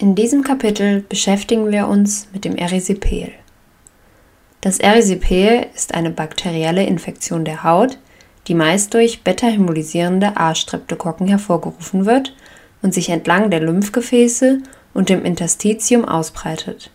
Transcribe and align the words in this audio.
In 0.00 0.14
diesem 0.14 0.44
Kapitel 0.44 1.00
beschäftigen 1.00 1.72
wir 1.72 1.88
uns 1.88 2.28
mit 2.32 2.44
dem 2.44 2.54
Erisipel. 2.54 3.32
Das 4.60 4.78
Erisipel 4.78 5.66
ist 5.74 5.92
eine 5.92 6.10
bakterielle 6.10 6.84
Infektion 6.84 7.44
der 7.44 7.64
Haut, 7.64 7.98
die 8.46 8.54
meist 8.54 8.94
durch 8.94 9.24
beta-hämolysierende 9.24 10.36
A-Streptokokken 10.36 11.26
hervorgerufen 11.26 12.06
wird 12.06 12.32
und 12.80 12.94
sich 12.94 13.08
entlang 13.08 13.50
der 13.50 13.58
Lymphgefäße 13.58 14.62
und 14.94 15.08
dem 15.08 15.24
Interstitium 15.24 16.04
ausbreitet. 16.04 16.92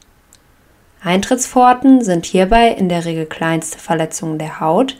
Eintrittspforten 1.02 2.06
sind 2.06 2.26
hierbei 2.26 2.70
in 2.70 2.88
der 2.88 3.04
Regel 3.04 3.26
kleinste 3.26 3.80
Verletzungen 3.80 4.40
der 4.40 4.62
Haut, 4.62 4.96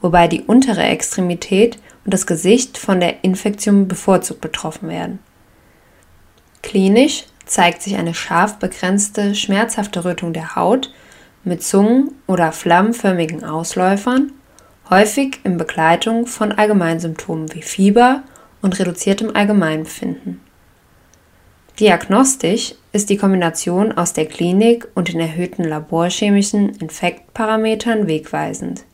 wobei 0.00 0.26
die 0.26 0.40
untere 0.40 0.84
Extremität 0.84 1.76
und 2.06 2.14
das 2.14 2.26
Gesicht 2.26 2.78
von 2.78 2.98
der 2.98 3.22
Infektion 3.22 3.88
bevorzugt 3.88 4.40
betroffen 4.40 4.88
werden. 4.88 5.18
Klinisch 6.62 7.26
zeigt 7.52 7.82
sich 7.82 7.96
eine 7.96 8.14
scharf 8.14 8.56
begrenzte, 8.56 9.34
schmerzhafte 9.34 10.06
Rötung 10.06 10.32
der 10.32 10.56
Haut 10.56 10.90
mit 11.44 11.62
Zungen- 11.62 12.12
oder 12.26 12.50
flammenförmigen 12.50 13.44
Ausläufern, 13.44 14.32
häufig 14.88 15.40
in 15.44 15.58
Begleitung 15.58 16.26
von 16.26 16.52
Allgemeinsymptomen 16.52 17.52
wie 17.54 17.60
Fieber 17.60 18.22
und 18.62 18.78
reduziertem 18.78 19.36
Allgemeinbefinden. 19.36 20.40
Diagnostisch 21.78 22.74
ist 22.92 23.10
die 23.10 23.18
Kombination 23.18 23.92
aus 23.92 24.14
der 24.14 24.26
Klinik 24.26 24.88
und 24.94 25.12
den 25.12 25.20
erhöhten 25.20 25.64
laborchemischen 25.64 26.70
Infektparametern 26.76 28.06
wegweisend. 28.06 28.84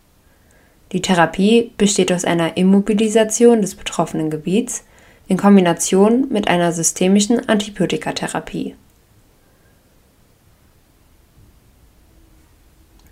Die 0.90 1.02
Therapie 1.02 1.72
besteht 1.76 2.10
aus 2.10 2.24
einer 2.24 2.56
Immobilisation 2.56 3.60
des 3.60 3.76
betroffenen 3.76 4.30
Gebiets 4.30 4.84
in 5.28 5.36
Kombination 5.36 6.26
mit 6.30 6.48
einer 6.48 6.72
systemischen 6.72 7.48
Antibiotikatherapie. 7.48 8.74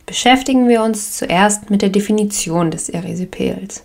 Beschäftigen 0.06 0.68
wir 0.68 0.82
uns 0.82 1.16
zuerst 1.16 1.68
mit 1.68 1.82
der 1.82 1.90
Definition 1.90 2.70
des 2.70 2.88
Erisipels. 2.88 3.84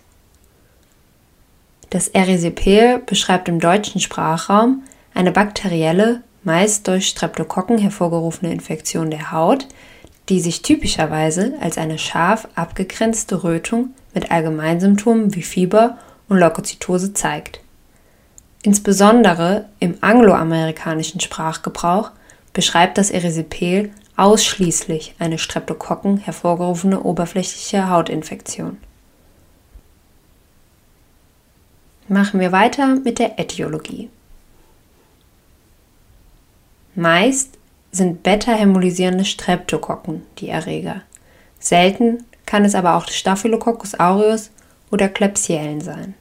Das 1.89 2.07
Erisipel 2.07 2.99
beschreibt 2.99 3.49
im 3.49 3.59
deutschen 3.59 3.99
Sprachraum 3.99 4.83
eine 5.13 5.31
bakterielle, 5.31 6.21
meist 6.43 6.87
durch 6.87 7.07
Streptokokken 7.07 7.77
hervorgerufene 7.79 8.53
Infektion 8.53 9.11
der 9.11 9.31
Haut, 9.31 9.67
die 10.29 10.39
sich 10.39 10.61
typischerweise 10.61 11.55
als 11.59 11.77
eine 11.77 11.97
scharf 11.97 12.47
abgegrenzte 12.55 13.43
Rötung 13.43 13.89
mit 14.13 14.31
Allgemeinsymptomen 14.31 15.35
wie 15.35 15.41
Fieber 15.41 15.97
und 16.29 16.37
Leukozytose 16.37 17.13
zeigt. 17.13 17.60
Insbesondere 18.63 19.65
im 19.79 19.97
angloamerikanischen 20.01 21.19
Sprachgebrauch 21.19 22.11
beschreibt 22.53 22.97
das 22.97 23.09
Erisipel 23.09 23.91
ausschließlich 24.17 25.15
eine 25.17 25.39
Streptokokken 25.39 26.17
hervorgerufene 26.17 27.01
oberflächliche 27.01 27.89
Hautinfektion. 27.89 28.77
Machen 32.07 32.39
wir 32.39 32.51
weiter 32.51 32.95
mit 32.95 33.19
der 33.19 33.39
Ätiologie. 33.39 34.09
Meist 36.93 37.57
sind 37.91 38.21
beta-hämolysierende 38.21 39.25
Streptokokken 39.25 40.23
die 40.37 40.49
Erreger. 40.49 41.01
Selten 41.59 42.25
kann 42.45 42.65
es 42.65 42.75
aber 42.75 42.95
auch 42.95 43.07
Staphylococcus 43.07 43.99
aureus 43.99 44.51
oder 44.91 45.07
Klebsiellen 45.07 45.81
sein. 45.81 46.15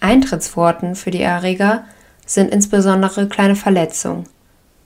Eintrittsworten 0.00 0.96
für 0.96 1.10
die 1.10 1.22
Erreger 1.22 1.84
sind 2.26 2.52
insbesondere 2.52 3.28
kleine 3.28 3.56
Verletzungen. 3.56 4.24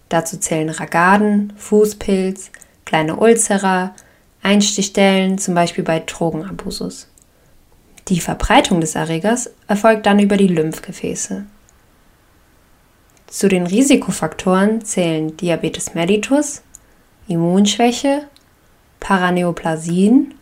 Dazu 0.09 0.37
zählen 0.39 0.71
Ragaden, 0.71 1.53
Fußpilz, 1.57 2.51
kleine 2.85 3.17
Ulzera, 3.17 3.95
Einstichstellen, 4.43 5.39
zum 5.39 5.55
Beispiel 5.55 5.85
bei 5.85 6.01
Drogenabusus. 6.01 7.09
Die 8.09 8.21
Verbreitung 8.21 8.81
des 8.81 8.95
Erregers 8.95 9.51
erfolgt 9.67 10.05
dann 10.05 10.19
über 10.19 10.37
die 10.37 10.49
Lymphgefäße. 10.49 11.47
Zu 13.27 13.49
den 13.49 13.67
Risikofaktoren 13.67 14.85
zählen 14.85 15.37
Diabetes 15.37 15.95
mellitus, 15.95 16.63
Immunschwäche, 17.27 18.29
Paraneoplasien, 19.01 20.35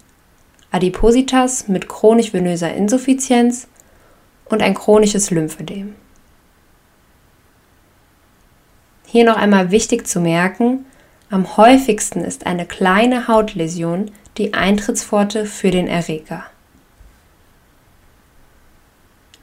Adipositas 0.73 1.69
mit 1.69 1.89
chronisch 1.89 2.33
venöser 2.33 2.75
Insuffizienz 2.75 3.69
und 4.53 4.63
ein 4.63 4.75
chronisches 4.75 5.31
Lymphödem. 5.31 5.95
Hier 9.07 9.25
noch 9.25 9.37
einmal 9.37 9.71
wichtig 9.71 10.07
zu 10.07 10.21
merken, 10.21 10.85
am 11.31 11.57
häufigsten 11.57 12.21
ist 12.21 12.47
eine 12.47 12.67
kleine 12.67 13.29
Hautläsion 13.29 14.11
die 14.37 14.53
Eintrittspforte 14.53 15.47
für 15.47 15.71
den 15.71 15.89
Erreger. 15.89 16.45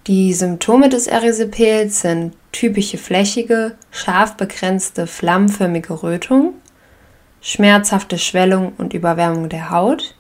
Die 0.06 0.34
Symptome 0.34 0.90
des 0.90 1.08
Erisipels 1.08 2.02
sind 2.02 2.36
typische 2.52 3.00
flächige, 3.00 3.76
scharf 3.92 4.38
begrenzte, 4.38 5.08
flammenförmige 5.08 6.04
Rötung, 6.04 6.54
schmerzhafte 7.42 8.20
Schwellung 8.20 8.74
und 8.78 8.94
Überwärmung 8.94 9.50
der 9.50 9.72
Haut, 9.72 10.16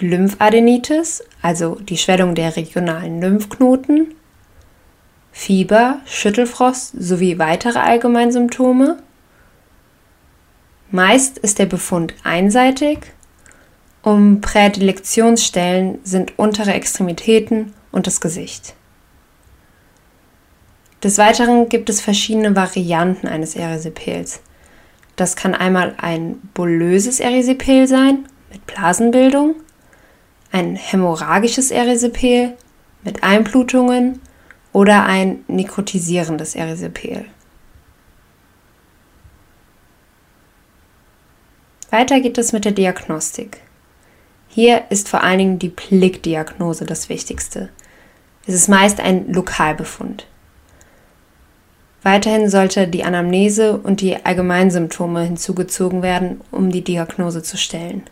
Lymphadenitis, 0.00 1.24
also 1.42 1.76
die 1.76 1.96
Schwellung 1.96 2.34
der 2.34 2.56
regionalen 2.56 3.20
Lymphknoten, 3.20 4.14
Fieber, 5.32 6.00
Schüttelfrost 6.04 6.94
sowie 6.98 7.38
weitere 7.38 7.78
Allgemeinsymptome. 7.78 8.98
Meist 10.90 11.38
ist 11.38 11.60
der 11.60 11.66
Befund 11.66 12.14
einseitig. 12.24 13.12
Um 14.02 14.40
Prädilektionsstellen 14.40 15.98
sind 16.02 16.38
untere 16.38 16.72
Extremitäten 16.72 17.72
und 17.92 18.06
das 18.06 18.20
Gesicht. 18.20 18.74
Des 21.04 21.18
Weiteren 21.18 21.68
gibt 21.68 21.88
es 21.88 22.00
verschiedene 22.00 22.56
Varianten 22.56 23.28
eines 23.28 23.54
Erisipels. 23.54 24.40
Das 25.14 25.36
kann 25.36 25.54
einmal 25.54 25.94
ein 25.98 26.40
bullöses 26.54 27.20
Erisipel 27.20 27.86
sein 27.86 28.26
mit 28.50 28.66
Blasenbildung, 28.66 29.54
ein 30.50 30.76
hämorrhagisches 30.76 31.70
Erisipel 31.70 32.56
mit 33.02 33.22
Einblutungen 33.22 34.20
oder 34.72 35.04
ein 35.04 35.44
nekrotisierendes 35.48 36.54
Erisipel. 36.54 37.26
Weiter 41.90 42.20
geht 42.20 42.36
es 42.36 42.52
mit 42.52 42.64
der 42.64 42.72
Diagnostik. 42.72 43.62
Hier 44.48 44.84
ist 44.90 45.08
vor 45.08 45.22
allen 45.22 45.38
Dingen 45.38 45.58
die 45.58 45.70
Blickdiagnose 45.70 46.84
das 46.84 47.08
Wichtigste. 47.08 47.70
Es 48.46 48.54
ist 48.54 48.68
meist 48.68 49.00
ein 49.00 49.32
Lokalbefund. 49.32 50.26
Weiterhin 52.02 52.48
sollte 52.48 52.88
die 52.88 53.04
Anamnese 53.04 53.76
und 53.76 54.00
die 54.00 54.24
Allgemeinsymptome 54.24 55.22
hinzugezogen 55.22 56.02
werden, 56.02 56.40
um 56.50 56.70
die 56.70 56.84
Diagnose 56.84 57.42
zu 57.42 57.56
stellen. 57.56 58.02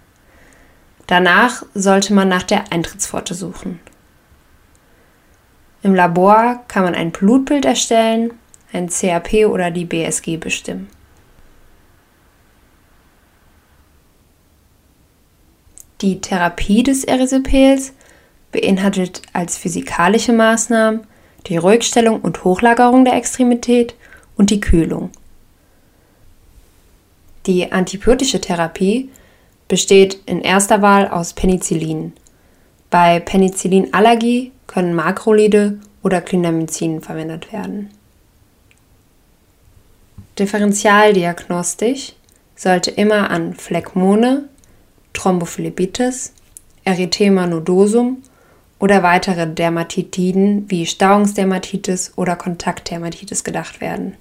Danach 1.06 1.62
sollte 1.74 2.12
man 2.14 2.28
nach 2.28 2.42
der 2.42 2.72
Eintrittspforte 2.72 3.34
suchen. 3.34 3.80
Im 5.82 5.94
Labor 5.94 6.64
kann 6.66 6.82
man 6.82 6.94
ein 6.94 7.12
Blutbild 7.12 7.64
erstellen, 7.64 8.32
ein 8.72 8.88
CRP 8.88 9.46
oder 9.46 9.70
die 9.70 9.84
BSG 9.84 10.36
bestimmen. 10.36 10.88
Die 16.00 16.20
Therapie 16.20 16.82
des 16.82 17.04
Erisipels 17.04 17.92
beinhaltet 18.52 19.22
als 19.32 19.56
physikalische 19.56 20.32
Maßnahmen 20.32 21.06
die 21.46 21.56
Ruhigstellung 21.56 22.20
und 22.20 22.44
Hochlagerung 22.44 23.04
der 23.04 23.14
Extremität 23.14 23.94
und 24.36 24.50
die 24.50 24.60
Kühlung. 24.60 25.10
Die 27.46 27.70
antibiotische 27.70 28.40
Therapie 28.40 29.10
besteht 29.68 30.18
in 30.26 30.40
erster 30.40 30.82
Wahl 30.82 31.08
aus 31.08 31.32
Penicillin. 31.32 32.12
Bei 32.90 33.20
Penicillinallergie 33.20 34.52
können 34.66 34.94
Makrolide 34.94 35.80
oder 36.02 36.20
Clindamycin 36.20 37.00
verwendet 37.00 37.52
werden. 37.52 37.90
Differentialdiagnostisch 40.38 42.12
sollte 42.54 42.90
immer 42.90 43.30
an 43.30 43.54
Phlegmone, 43.54 44.48
Thrombophlebitis, 45.14 46.32
Erythema 46.84 47.46
nodosum 47.46 48.22
oder 48.78 49.02
weitere 49.02 49.46
Dermatitiden 49.46 50.70
wie 50.70 50.86
Stauungsdermatitis 50.86 52.12
oder 52.16 52.36
Kontaktdermatitis 52.36 53.42
gedacht 53.44 53.80
werden. 53.80 54.14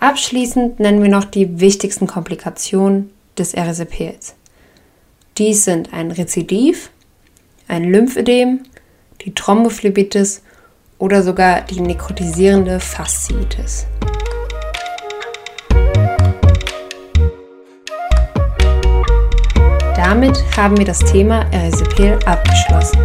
Abschließend 0.00 0.80
nennen 0.80 1.02
wir 1.02 1.10
noch 1.10 1.26
die 1.26 1.60
wichtigsten 1.60 2.06
Komplikationen 2.06 3.10
des 3.36 3.54
RSEPs. 3.54 4.34
Dies 5.36 5.64
sind 5.64 5.92
ein 5.92 6.10
Rezidiv, 6.10 6.90
ein 7.68 7.84
Lymphödem, 7.84 8.60
die 9.20 9.34
Thrombophlebitis 9.34 10.42
oder 10.98 11.22
sogar 11.22 11.60
die 11.60 11.80
nekrotisierende 11.80 12.80
Fasziitis. 12.80 13.86
Damit 19.94 20.42
haben 20.56 20.78
wir 20.78 20.86
das 20.86 21.00
Thema 21.00 21.44
Erisipel 21.52 22.18
abgeschlossen. 22.24 23.00